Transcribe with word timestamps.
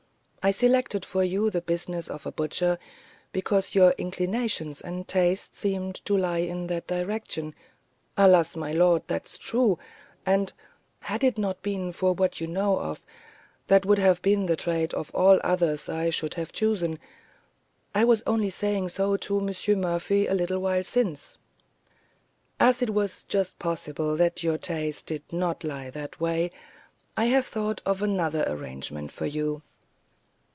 I 0.43 0.49
selected 0.49 1.05
for 1.05 1.23
you 1.23 1.51
the 1.51 1.61
business 1.61 2.07
of 2.07 2.25
a 2.25 2.31
butcher, 2.31 2.79
because 3.31 3.75
your 3.75 3.91
inclinations 3.99 4.81
and 4.81 5.07
taste 5.07 5.55
seemed 5.55 5.93
to 6.05 6.17
lie 6.17 6.39
in 6.39 6.65
that 6.65 6.87
direction" 6.87 7.53
"Alas! 8.25 8.55
my 8.55 8.73
lord, 8.73 9.03
that's 9.05 9.37
true; 9.37 9.77
and, 10.25 10.51
had 11.01 11.23
it 11.23 11.37
not 11.37 11.61
been 11.61 11.91
for 11.91 12.13
what 12.13 12.41
you 12.41 12.47
know 12.47 12.79
of, 12.79 13.05
that 13.67 13.85
would 13.85 13.99
have 13.99 14.19
been 14.23 14.47
the 14.47 14.55
trade 14.55 14.95
of 14.95 15.13
all 15.13 15.39
others 15.43 15.87
I 15.87 16.09
should 16.09 16.33
have 16.33 16.51
chosen. 16.51 16.97
I 17.93 18.03
was 18.03 18.23
only 18.25 18.49
saying 18.49 18.89
so 18.89 19.17
to 19.17 19.47
M. 19.47 19.79
Murphy 19.79 20.25
a 20.25 20.33
little 20.33 20.57
while 20.59 20.83
since." 20.83 21.37
"As 22.59 22.81
it 22.81 22.89
was 22.89 23.25
just 23.25 23.59
possible 23.59 24.15
that 24.17 24.41
your 24.41 24.57
taste 24.57 25.05
did 25.05 25.21
not 25.31 25.63
lie 25.63 25.91
that 25.91 26.19
way, 26.19 26.49
I 27.15 27.25
have 27.25 27.45
thought 27.45 27.81
of 27.85 28.01
another 28.01 28.43
arrangement 28.47 29.11
for 29.11 29.27
you. 29.27 29.61